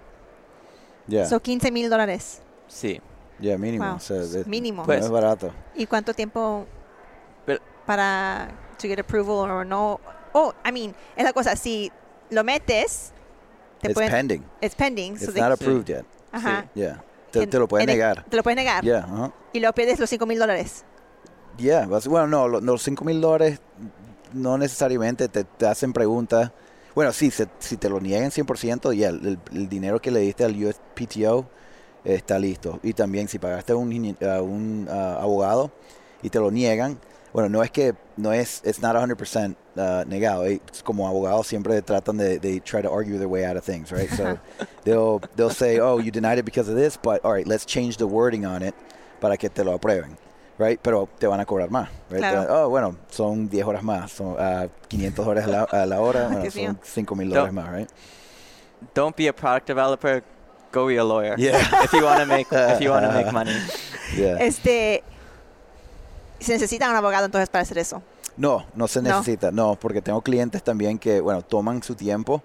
[1.07, 2.41] Ya, So 15 mil dólares.
[2.67, 3.01] Sí.
[3.41, 3.85] ya mínimo.
[3.85, 3.97] Wow.
[3.97, 4.83] o sea, de- Mínimo.
[4.83, 5.53] no Pues- es barato.
[5.75, 6.67] ¿Y cuánto tiempo
[7.45, 8.49] Pero- para
[8.79, 10.01] to get approval o no?
[10.33, 11.91] Oh, I mean, es la cosa, si
[12.31, 13.13] lo metes,
[13.81, 14.45] te It's pueden, pending.
[14.61, 15.19] it's pending.
[15.19, 16.05] so It's they- not approved yet.
[16.37, 16.67] Ajá.
[16.75, 17.03] Yeah.
[17.31, 18.25] Te, lo pueden en el- negar.
[18.25, 18.85] Te lo pueden negar.
[18.85, 19.33] Ya, ajá.
[19.53, 20.85] Y luego pierdes los 5 mil dólares.
[21.57, 23.61] Yeah, bueno, no, lo- los 5 mil dólares
[24.33, 26.51] no necesariamente te, te hacen preguntas.
[26.95, 30.21] Bueno, sí, se- si te lo niegan 100%, ya el, el- el dinero que le
[30.21, 31.47] diste al USPTO
[32.05, 32.79] está listo.
[32.83, 35.73] Y también si pagaste a un, a un abogado
[36.23, 36.99] y te lo niegan,
[37.35, 40.47] bueno, no es que no es, it's not 100% uh, negado.
[40.47, 43.91] eh, Como abogados siempre tratan de, they try to argue their way out of things,
[43.93, 44.09] right?
[44.09, 44.39] So
[44.85, 47.97] they'll, they'll say, oh, you denied it because of this, but all right, let's change
[47.99, 48.75] the wording on it
[49.21, 50.17] para que te lo aprueben.
[50.57, 50.79] Right?
[50.81, 51.89] Pero te van a cobrar más.
[52.09, 52.21] Right?
[52.21, 52.43] Claro.
[52.43, 54.13] Te van- oh, bueno, son 10 horas más.
[54.13, 56.29] Son ah, 500 dólares a la, a la hora.
[56.29, 57.35] bueno, Dios son 5 mil No.
[57.35, 57.91] dólares más, right?
[58.95, 60.23] Don't be a product developer,
[60.71, 61.35] go be a lawyer.
[61.37, 61.59] Yeah.
[61.83, 63.57] if you want to make if you want to make money.
[64.17, 64.37] Yeah.
[64.39, 65.03] Este,
[66.45, 68.03] se necesita un abogado entonces para hacer eso.
[68.37, 69.51] No, no se necesita.
[69.53, 69.77] No.
[69.77, 72.43] porque tengo clientes también que, bueno, toman su tiempo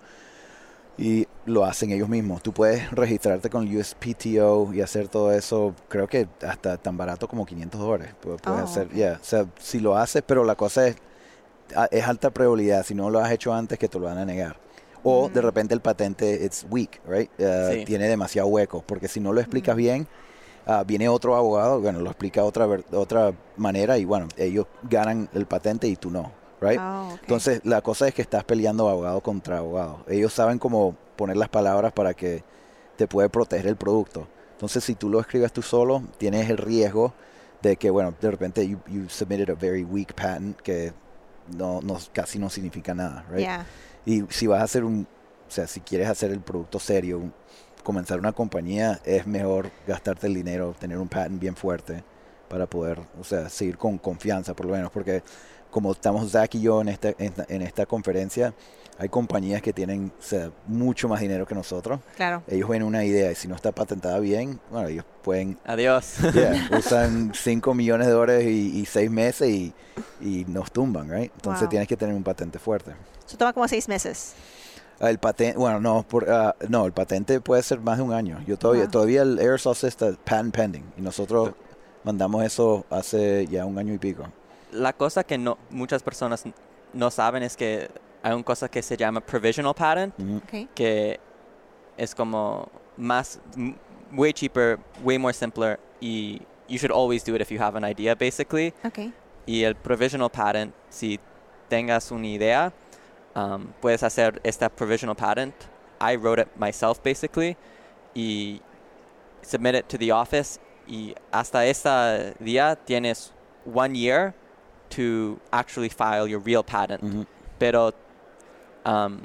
[0.97, 2.43] y lo hacen ellos mismos.
[2.43, 7.27] Tú puedes registrarte con el USPTO y hacer todo eso, creo que hasta tan barato
[7.27, 8.13] como 500 dólares.
[8.21, 10.97] Pu- Puedes Oh, hacer, yeah, O sea, si lo haces, pero la cosa es,
[11.91, 14.57] es alta probabilidad, si no lo has hecho antes, que te lo van a negar.
[15.03, 15.45] O de Mm.
[15.45, 17.31] repente el patente it's weak, right?
[17.39, 17.85] Uh, Sí.
[17.85, 20.05] Tiene demasiado hueco, porque si no lo explicas bien,
[20.69, 25.45] ah, viene otro abogado, bueno, lo explica otra otra manera y bueno, ellos ganan el
[25.45, 26.77] patente y tú no, right?
[26.79, 27.10] Ah.
[27.21, 30.03] Entonces, la cosa es que estás peleando abogado contra abogado.
[30.08, 32.43] Ellos saben cómo poner las palabras para que
[32.97, 34.27] te puede proteger el producto.
[34.51, 37.13] Entonces, si tú lo escribes tú solo, tienes el riesgo
[37.62, 40.93] de que, bueno, de repente you, you submitted a very weak patent que
[41.58, 43.39] no, no casi no significa nada, right?
[43.39, 43.65] Yeah.
[44.05, 45.08] Y si vas a hacer un,
[45.47, 47.34] o sea, si quieres hacer el producto serio, un-
[47.89, 52.04] comenzar una compañía, es mejor gastarte el dinero, tener un patent bien fuerte
[52.47, 55.23] para poder, o sea, seguir con confianza por lo menos, porque
[55.71, 58.54] como estamos Zach y yo en esta, en, esta- en esta conferencia,
[58.99, 61.99] hay compañías que tienen o sea, mucho más dinero que nosotros.
[62.15, 62.43] Claro.
[62.47, 66.17] Ellos ven una idea y si no está patentada bien, bueno, ellos pueden, Adiós.
[66.36, 69.73] yeah, usan 5 millones de dólares y 6 meses y,
[70.21, 71.32] y nos tumban, right?
[71.34, 71.69] Entonces Wow.
[71.69, 72.91] tienes que tener un patente fuerte.
[73.28, 74.34] Eso toma como seis meses.
[74.99, 78.43] El patente, bueno, no, por, ah, no, el patente puede ser más de un año.
[78.45, 78.91] Yo todavía, Ah.
[78.91, 81.51] todavía el aerosol está patent pending y nosotros
[82.03, 84.23] mandamos eso hace ya un año y pico.
[84.71, 86.43] La cosa que no muchas personas
[86.93, 87.89] no saben es que
[88.21, 90.13] hay una cosa que se llama provisional patent,
[90.75, 91.19] que
[91.97, 93.75] es como más m-
[94.13, 97.85] way cheaper, way more simpler y you should always do it if you have an
[97.89, 98.73] idea basically.
[98.83, 98.99] Ok.
[99.45, 101.19] Y el provisional patent, si
[101.69, 102.73] tengas una idea,
[103.36, 105.54] um, puedes hacer esta provisional patent.
[106.02, 107.58] I wrote it myself basically
[108.15, 108.62] y
[109.42, 113.32] submit it to the office y hasta este día tienes
[113.65, 114.34] one year
[114.89, 117.04] to actually file your real patent.
[117.04, 117.26] Ujú.
[117.60, 117.94] Pero
[118.86, 119.22] um,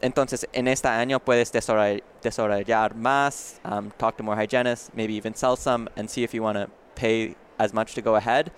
[0.00, 5.34] entonces en este año puedes desarroll- desarrollar más, um, talk to more hygienists, maybe even
[5.34, 8.52] sell some and see if you want to pay as much to go ahead.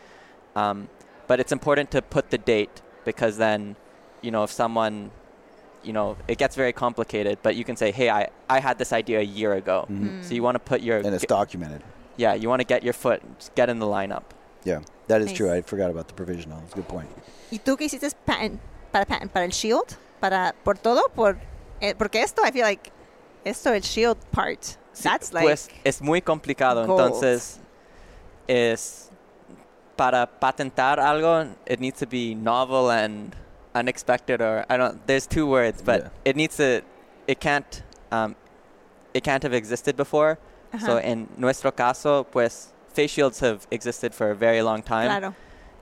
[0.55, 0.89] Um,
[1.27, 3.77] but it's important to put the date because then,
[4.23, 5.11] you know, if someone,
[5.83, 8.93] you know, it gets very complicated, but you can say, hey, I, I had this
[8.93, 9.87] idea a year ago.
[9.89, 10.23] Mhm.
[10.25, 11.83] So you want to put your, And it's ge- documented.
[12.17, 13.23] yeah, you want to get your foot,
[13.55, 14.25] get in the lineup.
[14.65, 15.51] Yeah, that is true.
[15.51, 16.59] I forgot about the provisional.
[16.65, 17.09] It's a good point.
[17.51, 18.61] ¿Y tú qué hiciste patent,
[18.93, 19.97] para patent, para el shield?
[20.21, 21.39] Para por todo por
[21.81, 22.93] eh, porque esto I feel like
[23.45, 24.63] esto el shield part.
[24.93, 27.01] Sí, That's like pues es muy complicado, gold.
[27.01, 27.59] entonces
[28.47, 29.09] es
[29.97, 33.35] para patentar algo, it needs to be novel and
[33.75, 35.07] unexpected, or I don't.
[35.07, 36.09] There's two words, but Yeah.
[36.25, 36.83] it needs to.
[37.27, 37.83] It can't.
[38.11, 38.37] Um,
[39.15, 40.39] it can't have existed before.
[40.79, 45.09] So in nuestro caso, pues face shields have existed for a very long time.
[45.09, 45.35] claro.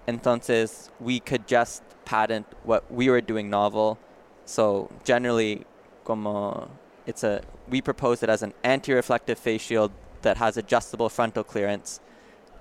[0.06, 3.98] Entonces we could just patent what we were doing novel,
[4.46, 5.66] So generally,
[6.04, 6.70] como
[7.06, 12.00] it's a we propose it as an anti-reflective face shield that has adjustable frontal clearance.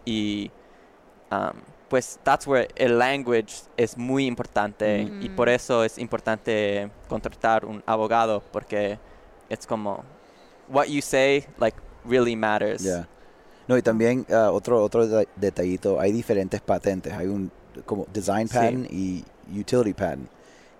[0.06, 0.50] Y
[1.32, 7.66] um, pues that's where el language es muy importante y por eso es importante contratar
[7.66, 9.00] un abogado porque
[9.50, 10.04] it's como
[10.68, 12.84] what you say like really matters.
[12.84, 13.08] Yeah.
[13.68, 17.52] No, y también uh, otro otro deta- detallito, hay diferentes patentes, hay un
[17.86, 18.54] como design Sí.
[18.56, 20.30] patent y utility patent.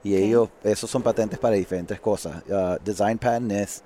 [0.04, 2.42] Y ellos, esos son patentes para diferentes cosas.
[2.48, 3.84] Uh, design patent es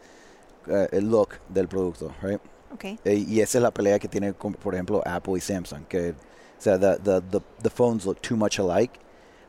[0.68, 2.40] uh, el look del producto, right?
[2.76, 3.00] Okay.
[3.04, 5.86] Eh, y esa es la pelea que tiene, con, por ejemplo, Apple y Samsung.
[5.88, 6.14] Que,
[6.62, 9.00] sea, the, the, the, the phones look too much alike,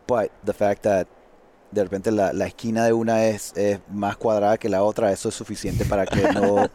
[0.07, 1.07] but the fact that
[1.71, 5.31] de repente la, la esquina de una es, es más cuadrada que la otra, eso
[5.31, 6.69] es suficiente para que no, o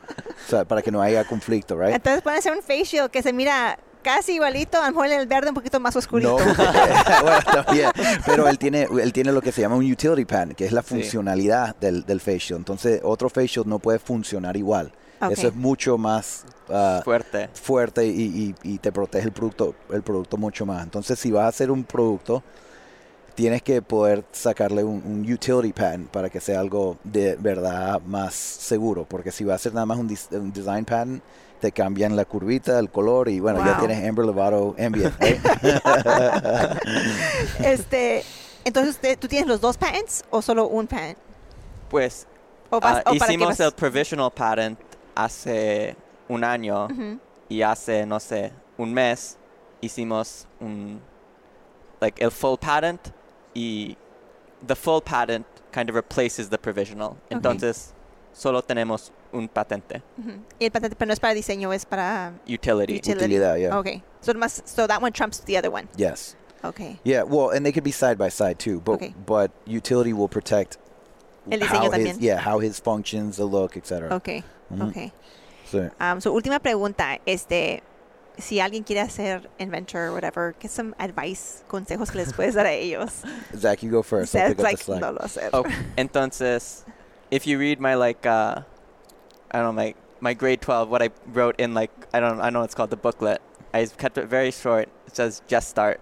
[0.49, 1.93] sea, para que no haya conflicto, right?
[1.95, 5.27] Entonces pueden hacer un face shield que se mira casi igualito, a lo mejor el
[5.27, 6.37] verde un poquito más oscurito.
[6.39, 6.45] No,
[7.21, 7.91] bueno, también.
[8.25, 10.81] Pero él tiene, él tiene lo que se llama un utility pan, que es la
[10.81, 10.89] Sí.
[10.95, 12.59] funcionalidad del, del face shield.
[12.61, 14.93] Entonces, otro face shield no puede funcionar igual.
[15.31, 17.49] Eso es mucho más ah, Fuerte.
[17.53, 20.83] fuerte y, y- y te protege el producto, el producto mucho más.
[20.83, 22.43] Entonces, si vas a hacer un producto,
[23.35, 28.33] tienes que poder sacarle un, un utility patent para que sea algo de verdad más
[28.33, 29.05] seguro.
[29.07, 31.21] Porque si vas a hacer nada más un, dis- un design patent,
[31.59, 35.13] te cambian la curvita, el color y bueno, ya tienes Amber Lovato Ambient.
[37.63, 38.23] Este,
[38.63, 41.17] entonces usted, tú tienes los dos patents o solo un patent?
[41.89, 42.27] Pues
[42.69, 44.79] O vas- ah, o hicimos vas- el provisional patent
[45.17, 45.95] hace
[46.29, 46.87] un año
[47.49, 49.37] y hace no sé un mes
[49.81, 51.01] hicimos un
[51.99, 53.11] like el full patent
[53.55, 53.97] y
[54.65, 57.15] the full patent kind of replaces the provisional.
[57.29, 57.93] Entonces
[58.33, 60.01] solo tenemos un patente.
[60.59, 62.97] Y el patente, pero no es para diseño, es para utility.
[62.97, 63.11] utility.
[63.11, 63.77] Utilidad, yeah.
[63.77, 64.03] Okay.
[64.21, 65.87] So, más, so that one trumps the other one.
[65.97, 66.35] Yes.
[66.63, 66.99] Okay.
[67.03, 69.13] Yeah, well, and they could be side by side too, but Okay.
[69.25, 70.77] but utility will protect
[71.51, 72.15] El diseño how también.
[72.15, 74.11] his yeah how his functions, the look, etc.
[74.11, 74.43] Okay.
[74.71, 74.89] Ujú.
[74.89, 75.11] Okay.
[75.65, 77.19] So, Um, so, última pregunta.
[77.25, 77.81] Este,
[78.37, 82.65] si alguien quiere hacer inventor or whatever, ¿qué son advice, consejos que les puedes dar
[82.65, 83.23] a ellos?
[83.57, 84.35] Zach, you go first.
[84.35, 85.01] I'll Seth, pick up the like, slack.
[85.01, 85.49] no lo sé.
[85.53, 85.63] Oh,
[85.97, 86.85] entonces,
[87.31, 88.61] if you read my like, uh,
[89.51, 92.49] I don't know, my my grade twelve, what I wrote in like, I don't, I
[92.49, 93.41] know it's called the booklet.
[93.73, 94.87] I kept it very short.
[95.07, 95.99] It says just start,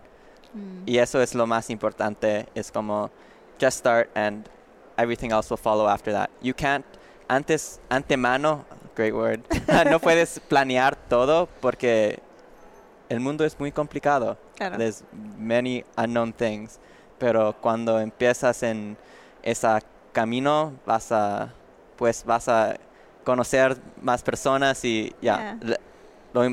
[0.55, 0.87] Mm.
[0.87, 2.45] y eso es lo más importante.
[2.55, 3.09] Es como
[3.59, 4.47] just start, and
[4.97, 6.29] everything else will follow after that.
[6.41, 6.85] You can't
[7.29, 9.41] antes antemano, great word.
[9.89, 12.19] no puedes planear todo porque
[13.09, 14.37] el mundo es muy complicado.
[14.55, 14.77] Claro.
[14.77, 15.03] There's
[15.37, 16.79] many unknown things.
[17.19, 18.97] Pero cuando empiezas en
[19.43, 19.67] ese
[20.13, 21.53] camino, vas a,
[21.97, 22.75] pues vas a
[23.23, 25.37] conocer más personas y ya.
[25.37, 25.57] Yeah.
[25.61, 25.79] le-
[26.33, 26.43] Lo,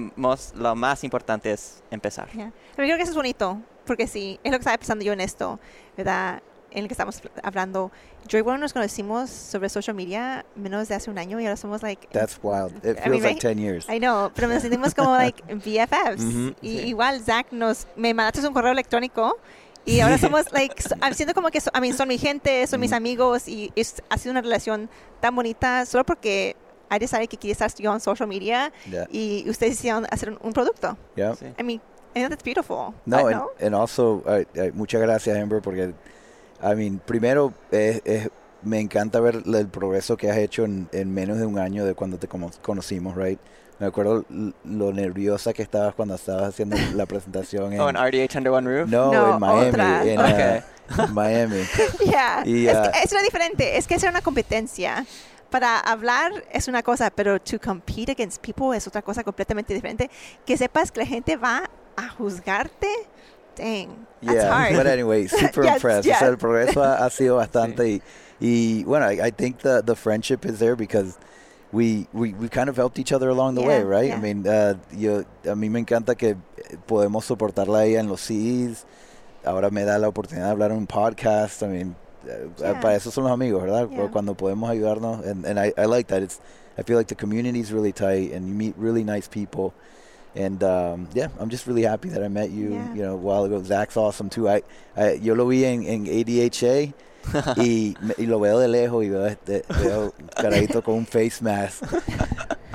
[0.55, 2.29] lo más importante es empezar.
[2.31, 2.53] Yeah.
[2.77, 5.13] Pero yo creo que eso es bonito, porque sí, es lo que estaba pensando yo
[5.13, 5.59] en esto,
[5.97, 6.41] ¿verdad?
[6.75, 7.91] En el que estamos hablando.
[8.29, 11.57] Yo y bueno nos conocimos sobre social media menos de hace un año y ahora
[11.57, 12.09] somos like...
[12.13, 12.73] That's wild.
[12.85, 13.57] It I feels mean, like right?
[13.57, 13.89] 10 years.
[13.89, 16.23] I know, pero nos sentimos como like BFFs.
[16.25, 16.55] Ujú.
[16.63, 16.87] Y Sí.
[16.89, 19.39] igual Zach nos me mandaste un correo electrónico
[19.85, 22.67] y ahora somos like so- I'm siento como que so- I mean, son mi gente,
[22.67, 22.97] son mis Ujú.
[22.97, 24.89] amigos y es, ha sido una relación
[25.21, 26.57] tan bonita solo porque
[26.91, 29.07] I decided que quería estar yo en social media Yeah.
[29.11, 30.97] y ustedes hicieron hacer un, un producto.
[31.17, 31.35] Yeah.
[31.35, 31.47] Sí.
[31.59, 31.81] I mean,
[32.15, 32.93] I think that's beautiful.
[33.07, 33.51] No, I and, know.
[33.61, 35.95] and also, uh, uh, muchas gracias, Amber, porque,
[36.63, 38.31] I mean, primero, es, es-
[38.63, 41.95] me encanta ver el progreso que has hecho en, en menos de un año de
[41.95, 43.41] cuando te cono- conocimos, right?
[43.81, 44.25] Me acuerdo
[44.65, 47.81] lo nerviosa que estabas cuando estabas haciendo la presentación en...
[47.81, 48.89] Oh, en RDH Under One Roof?
[48.91, 49.69] no, No, en Miami.
[49.69, 50.05] otra.
[50.05, 50.99] En, uh, Ok.
[51.09, 51.57] en Miami.
[52.05, 52.43] Yeah.
[52.47, 55.05] Y, es, ah, que es una diferente, es que es una competencia.
[55.51, 60.09] Para hablar es una cosa, pero to compete against people es otra cosa completamente diferente.
[60.47, 62.87] Que sepas que la gente va a juzgarte.
[63.55, 64.77] Dang, that's Yeah, hard.
[64.77, 66.07] but anyway, super Yes, impressed.
[66.07, 66.19] O yeah.
[66.19, 68.03] sea, el progreso ha, ha sido bastante y,
[68.41, 71.19] y bueno, I, I think the the friendship is there because
[71.73, 74.09] we we we kind of helped each other along the way, right?
[74.09, 74.17] yeah.
[74.17, 76.37] I mean, uh, yo a mí me encanta que
[76.87, 78.85] podemos soportarla a ella en los CDs.
[79.45, 81.63] Ahora me da la oportunidad de hablar en un podcast.
[81.63, 82.81] I mean, uh, Yeah.
[82.81, 83.89] para eso son los amigos, ¿verdad?
[83.91, 84.09] Yeah.
[84.11, 86.23] Cuando podemos ayudarnos and and I, I like that.
[86.23, 86.41] It's
[86.79, 89.73] I feel like the community is really tight and you meet really nice people.
[90.35, 92.95] And um, yeah, I'm just really happy that I met you, Yeah.
[92.95, 93.63] you know, a while ago.
[93.63, 94.49] Zach's awesome too.
[94.49, 94.63] I,
[94.97, 96.93] I yo lo vi en, en ADHA
[97.59, 101.85] y, y lo veo de lejos y veo, este, veo carajito con un face mask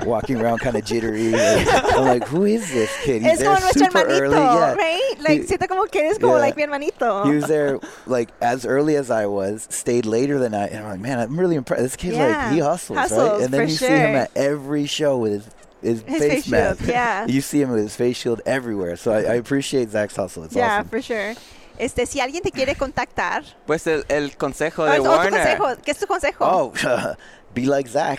[0.06, 1.34] walking around kind of jittery.
[1.34, 3.22] I'm like, who is this kid?
[3.22, 4.36] He's es there como super hermanito, early.
[4.36, 4.74] Yeah.
[4.74, 5.14] right?
[5.20, 6.40] Like, He- siento como que eres como yeah.
[6.40, 7.26] like mi hermanito.
[7.26, 10.90] He was there like as early as I was, stayed later than I, and I'm
[10.92, 11.82] like, man, I'm really impressed.
[11.82, 13.42] This kid's like he Yeah, hustles, right?
[13.42, 15.48] And then you see him at every show with his
[15.82, 17.26] his, His face, face shield, yeah.
[17.28, 18.96] you see him with his face shield everywhere.
[18.96, 20.44] So I, I appreciate Zach's hustle.
[20.44, 20.88] It's yeah, awesome.
[20.88, 21.34] for sure.
[21.78, 23.44] Este, si alguien te quiere contactar.
[23.66, 25.30] Pues el, el consejo Oh, de oh, tu Warner.
[25.58, 25.82] consejo.
[25.84, 26.44] ¿Qué es tu consejo?
[26.44, 26.72] Oh,
[27.54, 28.18] be like Zach.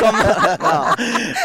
[0.62, 0.94] no,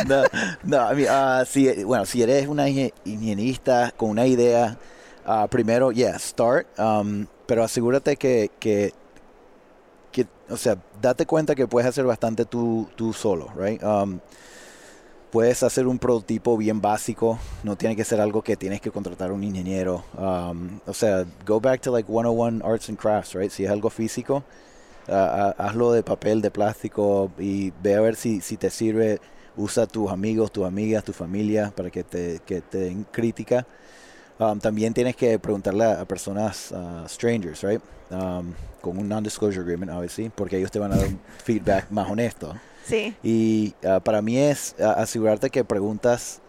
[0.07, 0.23] no,
[0.63, 4.77] no, I mean, ah, si, bueno, si eres una inge- ingenista con una idea,
[5.25, 8.93] ah, primero, yeah, start, um, pero asegúrate que, que,
[10.11, 13.81] que, o sea, date cuenta que puedes hacer bastante tú, tú solo, right?
[13.83, 14.19] Um,
[15.33, 19.31] puedes hacer un prototipo bien básico, no tiene que ser algo que tienes que contratar
[19.31, 20.05] a un ingeniero.
[20.15, 23.49] um, o sea, go back to like 101 arts and crafts, right?
[23.49, 24.43] Si es algo físico,
[25.07, 29.19] ah, hazlo de papel, de plástico y ve a ver si, si te sirve.
[29.55, 33.65] Usa tus amigos, tus amigas, tu familia para que te, que te den crítica.
[34.39, 37.81] Um, también tienes que preguntarle a, a personas, uh, strangers, right?
[38.11, 42.09] Um, con un non-disclosure agreement, obviously, porque ellos te van a dar un feedback más
[42.09, 42.53] honesto.
[42.85, 43.15] Sí.
[43.23, 46.39] Y ah, para mí es asegurarte que preguntas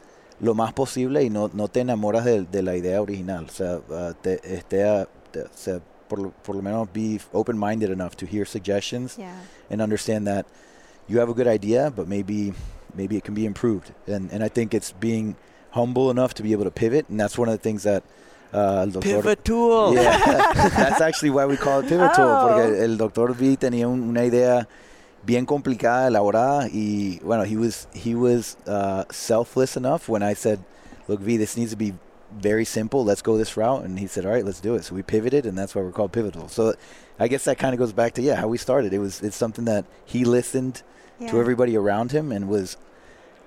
[0.40, 3.47] lo más posible y no, no te enamoras de, de la idea original.
[3.49, 7.90] O sea, ah, te, esté, ah, te- o sea, por, por lo menos be open-minded
[7.90, 9.33] enough to hear suggestions Yeah.
[9.70, 10.44] and understand that
[11.09, 12.53] you have a good idea, but maybe
[12.97, 13.90] maybe it can be improved.
[14.07, 15.37] And and I think it's being
[15.70, 18.03] humble enough to be able to pivot, and that's one of the things that
[18.53, 19.94] uh, el doctor Pivot tool.
[19.94, 20.16] Yeah,
[20.77, 22.49] that's actually why we call it Pivot Tool, Oh.
[22.49, 24.68] porque el doctor V tenía un- una idea
[25.24, 30.64] bien complicada, elaborada, y bueno, he was he was uh, selfless enough when I said,
[31.08, 31.94] "Look, V, this needs to be
[32.32, 33.04] very simple.
[33.04, 35.46] Let's go this route." And he said, "All right, let's do it." So we pivoted,
[35.46, 36.48] and that's why we're called Pivotal.
[36.48, 36.74] So
[37.18, 38.92] I guess that kind of goes back to yeah how we started.
[38.92, 40.82] It was it's something that he listened
[41.28, 42.76] to everybody around him and was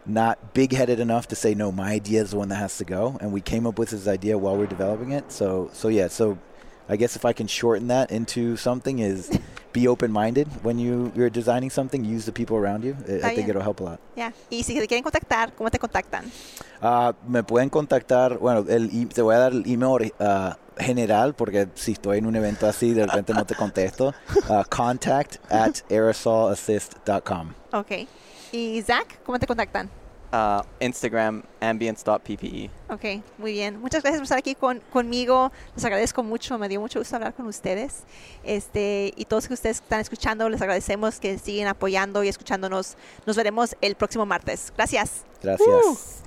[0.06, 3.18] not big-headed enough to say no my idea is the one that has to go
[3.20, 6.38] and we came up with his idea while we're developing it so so yeah so
[6.88, 9.38] i guess if i can shorten that into something is
[9.80, 13.36] be open-minded when you you're designing something use the people around you i, Está I
[13.36, 14.32] think it'll help a lot Yeah.
[14.50, 16.26] Y si te quieren contactar, ¿cómo te contactan?
[16.82, 21.68] Ah, me pueden contactar bueno el te voy a dar el email ah, general porque
[21.76, 24.14] si estoy en un evento así de repente no te contesto
[24.50, 27.92] Ah, contact at aerosolassist.com Ok.
[28.52, 29.90] ¿Y Zach, cómo te contactan?
[30.32, 32.70] Uh, Instagram ambience.ppe.
[32.90, 33.80] Ok, muy bien.
[33.80, 35.52] Muchas gracias por estar aquí con, conmigo.
[35.76, 36.58] Les agradezco mucho.
[36.58, 38.04] Me dio mucho gusto hablar con ustedes.
[38.44, 42.98] Este, y todos que ustedes están escuchando, les agradecemos que siguen apoyando y escuchándonos.
[43.26, 44.74] Nos veremos el próximo martes.
[44.76, 45.24] Gracias.
[45.42, 46.27] gracias Uh.